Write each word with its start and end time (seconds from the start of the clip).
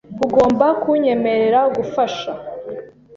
Ugomba 0.25 0.65
kunyemerera 0.81 1.61
gufasha. 1.75 2.31